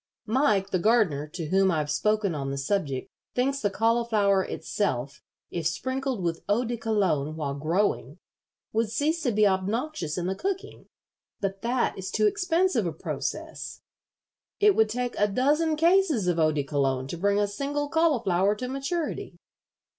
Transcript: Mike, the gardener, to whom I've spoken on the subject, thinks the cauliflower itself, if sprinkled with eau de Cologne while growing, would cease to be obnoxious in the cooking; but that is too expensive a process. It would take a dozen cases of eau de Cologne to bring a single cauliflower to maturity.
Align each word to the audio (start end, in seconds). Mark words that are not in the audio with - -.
Mike, 0.25 0.71
the 0.71 0.79
gardener, 0.79 1.27
to 1.27 1.45
whom 1.49 1.69
I've 1.69 1.91
spoken 1.91 2.33
on 2.33 2.49
the 2.49 2.57
subject, 2.57 3.11
thinks 3.35 3.59
the 3.59 3.69
cauliflower 3.69 4.43
itself, 4.43 5.21
if 5.51 5.67
sprinkled 5.67 6.23
with 6.23 6.43
eau 6.49 6.65
de 6.65 6.75
Cologne 6.75 7.35
while 7.35 7.53
growing, 7.53 8.17
would 8.73 8.89
cease 8.89 9.21
to 9.21 9.31
be 9.31 9.45
obnoxious 9.45 10.17
in 10.17 10.25
the 10.25 10.33
cooking; 10.33 10.87
but 11.39 11.61
that 11.61 11.95
is 11.99 12.09
too 12.09 12.25
expensive 12.25 12.87
a 12.87 12.91
process. 12.91 13.81
It 14.59 14.75
would 14.75 14.89
take 14.89 15.13
a 15.19 15.27
dozen 15.27 15.75
cases 15.75 16.27
of 16.27 16.39
eau 16.39 16.51
de 16.51 16.63
Cologne 16.63 17.05
to 17.07 17.15
bring 17.15 17.39
a 17.39 17.45
single 17.47 17.87
cauliflower 17.87 18.55
to 18.55 18.67
maturity. 18.67 19.37